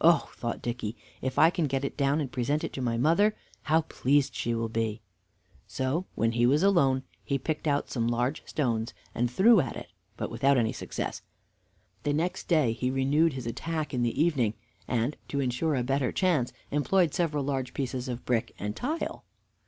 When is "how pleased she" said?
3.70-4.56